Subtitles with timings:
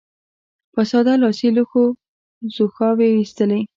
[0.73, 1.85] په ساده لاسي لوښو
[2.53, 3.61] ځوښاوې اېستلې.